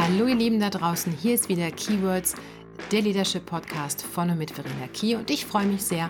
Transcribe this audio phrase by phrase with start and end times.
[0.00, 2.36] Hallo ihr Lieben da draußen, hier ist wieder Keywords,
[2.92, 6.08] der Leadership Podcast von und mit Verena Key und ich freue mich sehr,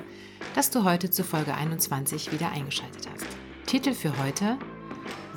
[0.55, 3.27] dass du heute zu Folge 21 wieder eingeschaltet hast.
[3.65, 4.59] Titel für heute,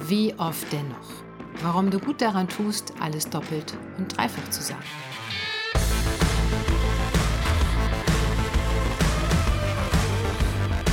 [0.06, 1.24] Wie oft dennoch?
[1.64, 4.84] Warum du gut daran tust, alles doppelt und dreifach zu sagen.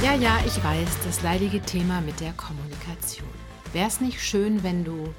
[0.04, 3.28] Ja, ja, ich weiß, das leidige Thema mit der Kommunikation.
[3.72, 5.12] Wäre es nicht schön, wenn du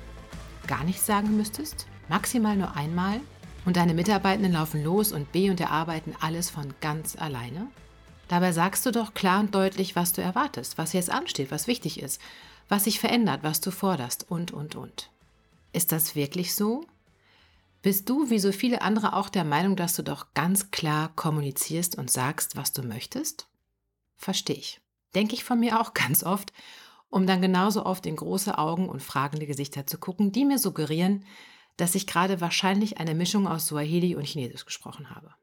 [0.67, 1.88] gar nichts sagen müsstest?
[2.09, 3.21] Maximal nur einmal?
[3.65, 7.67] Und deine Mitarbeitenden laufen los und B und erarbeiten alles von ganz alleine?
[8.27, 12.01] Dabei sagst du doch klar und deutlich, was du erwartest, was jetzt ansteht, was wichtig
[12.01, 12.19] ist,
[12.67, 15.11] was sich verändert, was du forderst und, und, und.
[15.71, 16.85] Ist das wirklich so?
[17.81, 21.97] Bist du, wie so viele andere, auch der Meinung, dass du doch ganz klar kommunizierst
[21.97, 23.47] und sagst, was du möchtest?
[24.15, 24.81] Verstehe ich.
[25.15, 26.53] Denke ich von mir auch ganz oft,
[27.09, 31.25] um dann genauso oft in große Augen und fragende Gesichter zu gucken, die mir suggerieren,
[31.79, 35.33] dass ich gerade wahrscheinlich eine Mischung aus Swahili und Chinesisch gesprochen habe.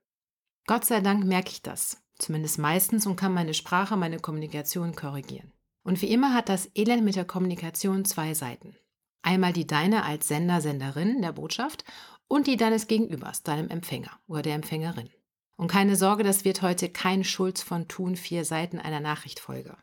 [0.67, 5.53] Gott sei Dank merke ich das, zumindest meistens, und kann meine Sprache, meine Kommunikation korrigieren.
[5.83, 8.77] Und wie immer hat das Elend mit der Kommunikation zwei Seiten.
[9.23, 11.84] Einmal die deine als Sender, Senderin der Botschaft
[12.28, 15.09] und die deines Gegenübers, deinem Empfänger oder der Empfängerin.
[15.56, 19.77] Und keine Sorge, das wird heute kein Schulz von Thun vier Seiten einer Nachrichtfolge.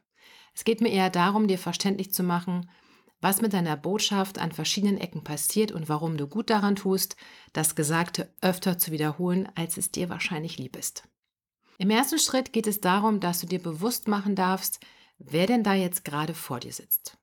[0.53, 2.69] Es geht mir eher darum, dir verständlich zu machen,
[3.23, 7.15] was mit deiner Botschaft an verschiedenen Ecken passiert und warum du gut daran tust,
[7.53, 11.07] das Gesagte öfter zu wiederholen, als es dir wahrscheinlich lieb ist.
[11.77, 14.79] Im ersten Schritt geht es darum, dass du dir bewusst machen darfst,
[15.17, 17.17] wer denn da jetzt gerade vor dir sitzt.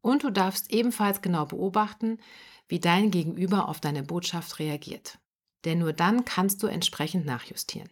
[0.00, 2.18] Und du darfst ebenfalls genau beobachten,
[2.66, 5.18] wie dein Gegenüber auf deine Botschaft reagiert
[5.64, 7.88] denn nur dann kannst du entsprechend nachjustieren.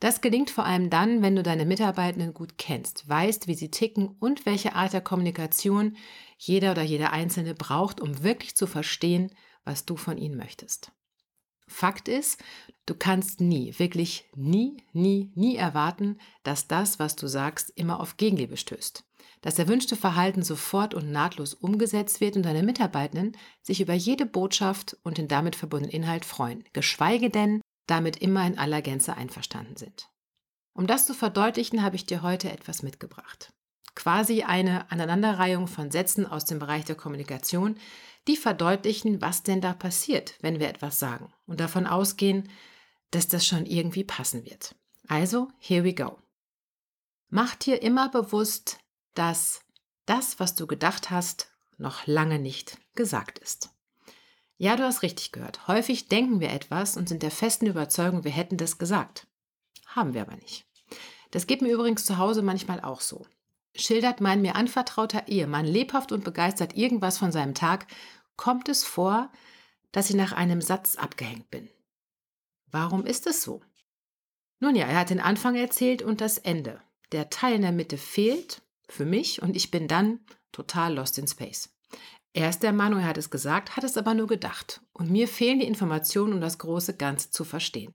[0.00, 4.08] Das gelingt vor allem dann, wenn du deine Mitarbeitenden gut kennst, weißt, wie sie ticken
[4.20, 5.96] und welche Art der Kommunikation
[6.36, 9.32] jeder oder jeder Einzelne braucht, um wirklich zu verstehen,
[9.64, 10.92] was du von ihnen möchtest.
[11.66, 12.40] Fakt ist,
[12.86, 18.16] du kannst nie, wirklich nie, nie, nie erwarten, dass das, was du sagst, immer auf
[18.16, 19.04] Gegenliebe stößt.
[19.40, 24.96] Das erwünschte Verhalten sofort und nahtlos umgesetzt wird und deine Mitarbeitenden sich über jede Botschaft
[25.02, 30.08] und den damit verbundenen Inhalt freuen, geschweige denn damit immer in aller Gänze einverstanden sind.
[30.72, 33.52] Um das zu verdeutlichen, habe ich dir heute etwas mitgebracht.
[33.96, 37.76] Quasi eine Aneinanderreihung von Sätzen aus dem Bereich der Kommunikation,
[38.28, 42.48] die verdeutlichen, was denn da passiert, wenn wir etwas sagen und davon ausgehen,
[43.10, 44.76] dass das schon irgendwie passen wird.
[45.08, 46.18] Also, here we go.
[47.30, 48.78] Mach dir immer bewusst,
[49.14, 49.62] dass
[50.06, 53.70] das, was du gedacht hast, noch lange nicht gesagt ist.
[54.60, 55.68] Ja, du hast richtig gehört.
[55.68, 59.28] Häufig denken wir etwas und sind der festen Überzeugung, wir hätten das gesagt.
[59.86, 60.66] Haben wir aber nicht.
[61.30, 63.24] Das geht mir übrigens zu Hause manchmal auch so.
[63.76, 67.86] Schildert mein mir anvertrauter Ehemann lebhaft und begeistert irgendwas von seinem Tag
[68.36, 69.30] kommt es vor,
[69.92, 71.68] dass ich nach einem Satz abgehängt bin.
[72.66, 73.62] Warum ist es so?
[74.58, 76.82] Nun ja, er hat den Anfang erzählt und das Ende.
[77.12, 80.20] Der Teil in der Mitte fehlt für mich und ich bin dann
[80.50, 81.70] total lost in space.
[82.38, 84.80] Er ist der Meinung, er hat es gesagt, hat es aber nur gedacht.
[84.92, 87.92] Und mir fehlen die Informationen, um das große Ganze zu verstehen.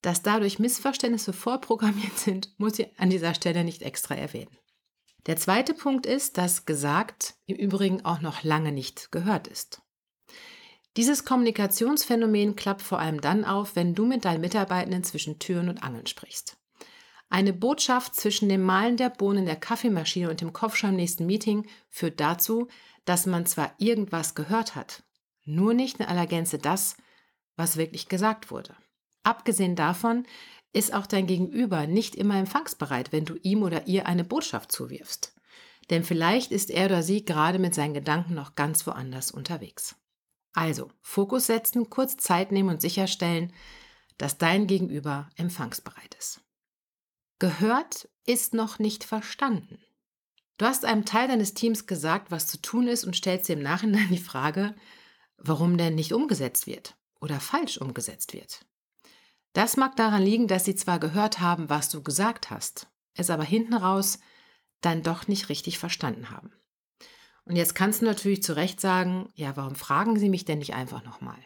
[0.00, 4.56] Dass dadurch Missverständnisse vorprogrammiert sind, muss ich an dieser Stelle nicht extra erwähnen.
[5.26, 9.82] Der zweite Punkt ist, dass gesagt im Übrigen auch noch lange nicht gehört ist.
[10.96, 15.82] Dieses Kommunikationsphänomen klappt vor allem dann auf, wenn du mit deinen Mitarbeitenden zwischen Türen und
[15.82, 16.58] Angeln sprichst.
[17.32, 21.66] Eine Botschaft zwischen dem Malen der Bohnen der Kaffeemaschine und dem Kopfschau im nächsten Meeting
[21.88, 22.68] führt dazu,
[23.04, 25.02] dass man zwar irgendwas gehört hat,
[25.44, 26.96] nur nicht in aller Gänze das,
[27.56, 28.76] was wirklich gesagt wurde.
[29.24, 30.26] Abgesehen davon
[30.72, 35.34] ist auch dein Gegenüber nicht immer empfangsbereit, wenn du ihm oder ihr eine Botschaft zuwirfst.
[35.90, 39.96] Denn vielleicht ist er oder sie gerade mit seinen Gedanken noch ganz woanders unterwegs.
[40.54, 43.52] Also, Fokus setzen, kurz Zeit nehmen und sicherstellen,
[44.18, 46.40] dass dein Gegenüber empfangsbereit ist.
[47.38, 49.82] Gehört ist noch nicht verstanden.
[50.58, 53.62] Du hast einem Teil deines Teams gesagt, was zu tun ist und stellst dir im
[53.62, 54.74] Nachhinein die Frage,
[55.36, 58.64] warum denn nicht umgesetzt wird oder falsch umgesetzt wird.
[59.52, 63.44] Das mag daran liegen, dass sie zwar gehört haben, was du gesagt hast, es aber
[63.44, 64.18] hinten raus
[64.80, 66.52] dann doch nicht richtig verstanden haben.
[67.44, 70.74] Und jetzt kannst du natürlich zu Recht sagen, ja, warum fragen sie mich denn nicht
[70.74, 71.38] einfach nochmal?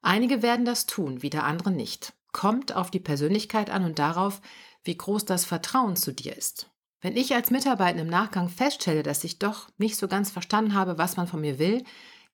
[0.00, 2.12] Einige werden das tun, wieder andere nicht.
[2.32, 4.40] Kommt auf die Persönlichkeit an und darauf,
[4.84, 6.70] wie groß das Vertrauen zu dir ist.
[7.00, 10.98] Wenn ich als Mitarbeiter im Nachgang feststelle, dass ich doch nicht so ganz verstanden habe,
[10.98, 11.84] was man von mir will,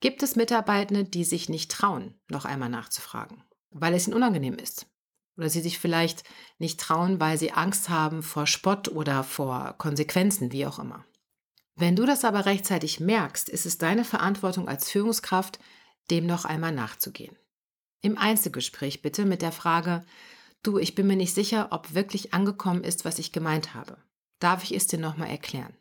[0.01, 3.43] gibt es Mitarbeitende, die sich nicht trauen, noch einmal nachzufragen
[3.75, 4.87] weil es ihnen unangenehm ist.
[5.37, 6.23] Oder sie sich vielleicht
[6.59, 11.05] nicht trauen, weil sie Angst haben vor Spott oder vor Konsequenzen, wie auch immer.
[11.75, 15.59] Wenn du das aber rechtzeitig merkst, ist es deine Verantwortung als Führungskraft,
[16.11, 17.37] dem noch einmal nachzugehen.
[18.01, 20.05] Im Einzelgespräch bitte mit der Frage,
[20.63, 23.97] du, ich bin mir nicht sicher, ob wirklich angekommen ist, was ich gemeint habe.
[24.45, 25.75] Darf ich es dir nochmal erklären?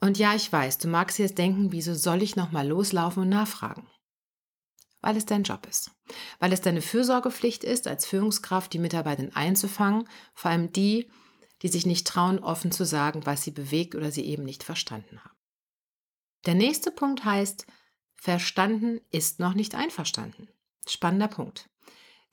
[0.00, 3.86] Und ja, ich weiß, du magst jetzt denken, wieso soll ich nochmal loslaufen und nachfragen?
[5.02, 5.90] Weil es dein Job ist.
[6.38, 11.10] Weil es deine Fürsorgepflicht ist, als Führungskraft die Mitarbeiter einzufangen, vor allem die,
[11.60, 15.22] die sich nicht trauen, offen zu sagen, was sie bewegt oder sie eben nicht verstanden
[15.22, 15.36] haben.
[16.46, 17.66] Der nächste Punkt heißt,
[18.16, 20.48] verstanden ist noch nicht einverstanden.
[20.88, 21.68] Spannender Punkt,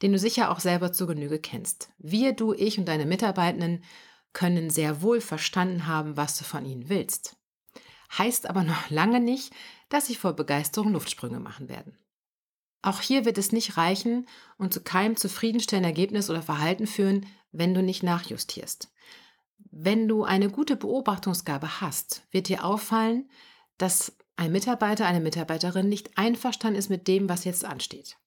[0.02, 1.92] den du sicher auch selber zu Genüge kennst.
[1.98, 3.84] Wir, du, ich und deine Mitarbeitenden
[4.34, 7.38] können sehr wohl verstanden haben, was du von ihnen willst.
[8.18, 9.54] Heißt aber noch lange nicht,
[9.90, 11.98] dass sie vor Begeisterung Luftsprünge machen werden.
[12.82, 14.28] Auch hier wird es nicht reichen
[14.58, 18.90] und zu keinem zufriedenstellenden Ergebnis oder Verhalten führen, wenn du nicht nachjustierst.
[19.72, 23.30] Wenn du eine gute Beobachtungsgabe hast, wird dir auffallen,
[23.78, 28.18] dass ein Mitarbeiter, eine Mitarbeiterin nicht einverstanden ist mit dem, was jetzt ansteht.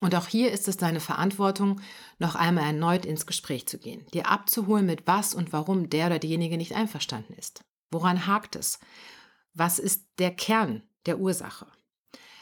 [0.00, 1.80] Und auch hier ist es deine Verantwortung,
[2.18, 6.18] noch einmal erneut ins Gespräch zu gehen, dir abzuholen, mit was und warum der oder
[6.18, 7.64] diejenige nicht einverstanden ist.
[7.90, 8.78] Woran hakt es?
[9.54, 11.66] Was ist der Kern der Ursache?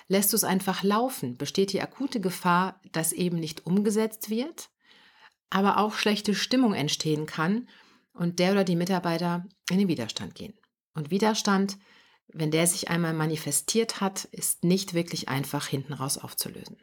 [0.08, 4.70] Lässt du es einfach laufen, besteht die akute Gefahr, dass eben nicht umgesetzt wird,
[5.50, 7.68] aber auch schlechte Stimmung entstehen kann
[8.12, 10.54] und der oder die Mitarbeiter in den Widerstand gehen.
[10.94, 11.78] Und Widerstand,
[12.28, 16.76] wenn der sich einmal manifestiert hat, ist nicht wirklich einfach hinten raus aufzulösen.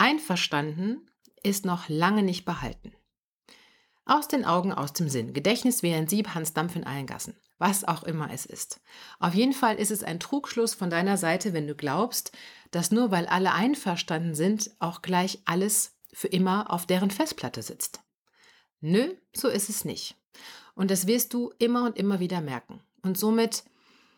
[0.00, 1.10] Einverstanden
[1.42, 2.94] ist noch lange nicht behalten.
[4.06, 5.34] Aus den Augen, aus dem Sinn.
[5.34, 7.36] Gedächtnis wie ein Sieb, Hans Dampf in allen Gassen.
[7.58, 8.80] Was auch immer es ist.
[9.18, 12.32] Auf jeden Fall ist es ein Trugschluss von deiner Seite, wenn du glaubst,
[12.70, 18.00] dass nur weil alle einverstanden sind, auch gleich alles für immer auf deren Festplatte sitzt.
[18.80, 20.16] Nö, so ist es nicht.
[20.74, 22.80] Und das wirst du immer und immer wieder merken.
[23.02, 23.64] Und somit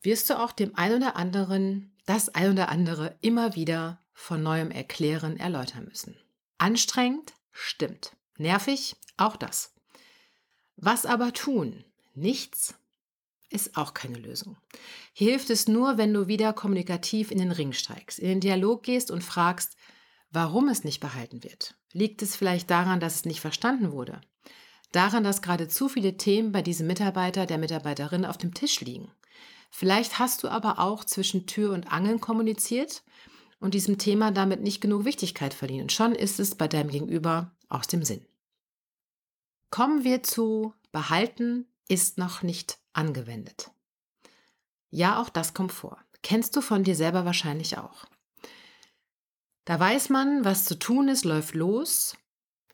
[0.03, 4.71] wirst du auch dem ein oder anderen das ein oder andere immer wieder von neuem
[4.71, 6.17] erklären, erläutern müssen.
[6.59, 7.33] Anstrengend?
[7.51, 8.13] Stimmt.
[8.39, 8.97] Nervig?
[9.17, 9.73] Auch das.
[10.77, 11.85] Was aber tun?
[12.15, 12.75] Nichts?
[13.51, 14.57] Ist auch keine Lösung.
[15.13, 18.83] Hier hilft es nur, wenn du wieder kommunikativ in den Ring steigst, in den Dialog
[18.83, 19.77] gehst und fragst,
[20.31, 21.75] warum es nicht behalten wird.
[21.93, 24.21] Liegt es vielleicht daran, dass es nicht verstanden wurde?
[24.93, 29.11] Daran, dass gerade zu viele Themen bei diesem Mitarbeiter, der Mitarbeiterin auf dem Tisch liegen.
[29.71, 33.03] Vielleicht hast du aber auch zwischen Tür und Angeln kommuniziert
[33.63, 35.83] und diesem Thema damit nicht genug Wichtigkeit verliehen.
[35.83, 38.27] Und schon ist es bei deinem Gegenüber aus dem Sinn.
[39.71, 43.71] Kommen wir zu behalten ist noch nicht angewendet.
[44.91, 45.99] Ja, auch das kommt vor.
[46.23, 48.05] Kennst du von dir selber wahrscheinlich auch.
[49.65, 52.17] Da weiß man, was zu tun ist, läuft los,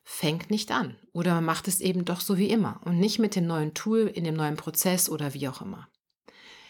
[0.04, 0.96] fängt nicht an.
[1.12, 4.06] Oder man macht es eben doch so wie immer und nicht mit dem neuen Tool,
[4.06, 5.88] in dem neuen Prozess oder wie auch immer.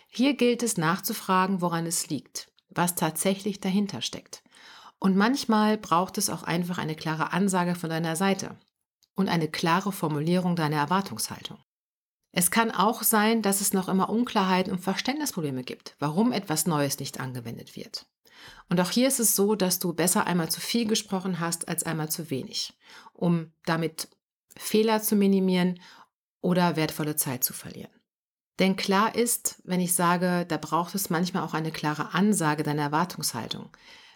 [0.08, 4.42] Hier gilt es nachzufragen, woran es liegt was tatsächlich dahinter steckt.
[4.98, 8.56] Und manchmal braucht es auch einfach eine klare Ansage von deiner Seite
[9.14, 11.58] und eine klare Formulierung deiner Erwartungshaltung.
[12.32, 16.98] Es kann auch sein, dass es noch immer Unklarheiten und Verständnisprobleme gibt, warum etwas Neues
[16.98, 18.06] nicht angewendet wird.
[18.68, 21.84] Und auch hier ist es so, dass du besser einmal zu viel gesprochen hast als
[21.84, 22.78] einmal zu wenig,
[23.12, 24.08] um damit
[24.56, 25.80] Fehler zu minimieren
[26.40, 27.97] oder wertvolle Zeit zu verlieren.
[28.58, 32.82] Denn klar ist, wenn ich sage, da braucht es manchmal auch eine klare Ansage deiner
[32.82, 33.70] Erwartungshaltung.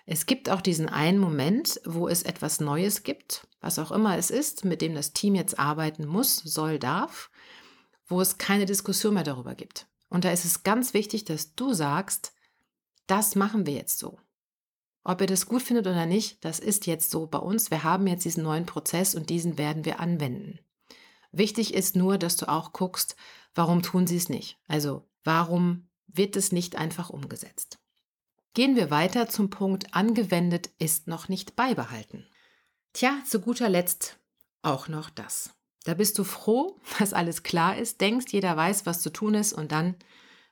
[0.05, 4.31] Es gibt auch diesen einen Moment, wo es etwas Neues gibt, was auch immer es
[4.31, 7.31] ist, mit dem das Team jetzt arbeiten muss, soll, darf,
[8.09, 9.87] wo es keine Diskussion mehr darüber gibt.
[10.09, 12.33] Und da ist es ganz wichtig, dass du sagst,
[13.07, 14.19] das machen wir jetzt so.
[15.05, 17.71] Ob ihr das gut findet oder nicht, das ist jetzt so bei uns.
[17.71, 20.59] Wir haben jetzt diesen neuen Prozess und diesen werden wir anwenden.
[21.33, 23.17] Wichtig ist nur, dass du auch guckst,
[23.55, 24.59] warum tun sie es nicht?
[24.69, 27.79] Also warum wird es nicht einfach umgesetzt?
[28.55, 32.27] Gehen wir weiter zum Punkt angewendet ist noch nicht beibehalten.
[32.93, 34.19] Tja, zu guter Letzt
[34.61, 35.55] auch noch das.
[35.85, 39.55] Da bist du froh, dass alles klar ist, denkst, jeder weiß, was zu tun ist
[39.55, 39.97] und dann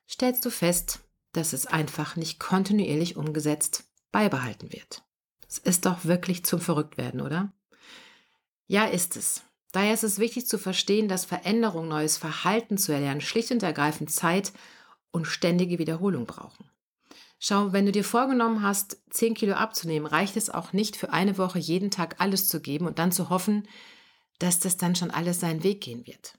[0.08, 1.00] stellst du fest,
[1.32, 5.04] dass es einfach nicht kontinuierlich umgesetzt beibehalten wird.
[5.46, 7.52] Es ist doch wirklich zum Verrücktwerden, oder?
[8.66, 9.42] Ja, ist es.
[9.73, 14.11] Daher ist es wichtig zu verstehen, dass Veränderung, neues Verhalten zu erlernen, schlicht und ergreifend
[14.11, 14.53] Zeit
[15.12, 16.71] und ständige Wiederholung brauchen.
[17.39, 21.39] Schau, wenn du dir vorgenommen hast, 10 Kilo abzunehmen, reicht es auch nicht für eine
[21.39, 23.67] Woche jeden Tag alles zu geben und dann zu hoffen,
[24.39, 26.35] dass das dann schon alles seinen Weg gehen wird.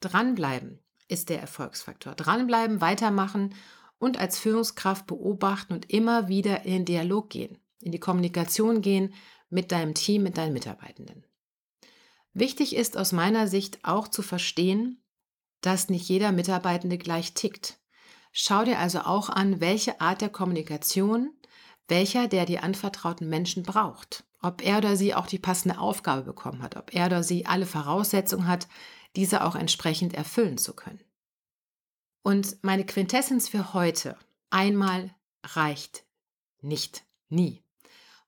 [0.00, 0.78] Dranbleiben
[1.08, 2.14] ist der Erfolgsfaktor.
[2.14, 3.54] Dranbleiben, weitermachen
[3.98, 9.14] und als Führungskraft beobachten und immer wieder in den Dialog gehen, in die Kommunikation gehen
[9.48, 11.24] mit deinem Team, mit deinen Mitarbeitenden.
[12.32, 15.02] Wichtig ist aus meiner Sicht auch zu verstehen,
[15.60, 17.78] dass nicht jeder Mitarbeitende gleich tickt.
[18.32, 21.32] Schau dir also auch an, welche Art der Kommunikation,
[21.88, 26.62] welcher der dir anvertrauten Menschen braucht, ob er oder sie auch die passende Aufgabe bekommen
[26.62, 28.68] hat, ob er oder sie alle Voraussetzungen hat,
[29.16, 31.02] diese auch entsprechend erfüllen zu können.
[32.22, 34.16] Und meine Quintessenz für heute,
[34.50, 36.04] einmal reicht
[36.60, 37.62] nicht, nie.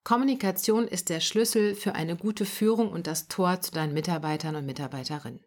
[0.04, 4.66] Kommunikation ist der Schlüssel für eine gute Führung und das Tor zu deinen Mitarbeitern und
[4.66, 5.44] Mitarbeiterinnen.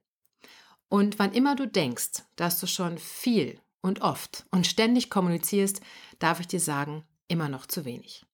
[0.88, 5.82] Und wann immer du denkst, dass du schon viel und oft und ständig kommunizierst,
[6.20, 8.26] darf ich dir sagen, immer noch zu wenig.